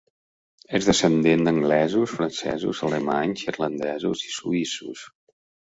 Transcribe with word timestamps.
És 0.77 0.87
descendent 0.87 1.43
d'anglesos, 1.47 2.15
francesos, 2.21 2.83
alemanys, 2.89 3.47
irlandesos 3.53 4.27
i 4.31 4.35
suïssos. 4.41 5.11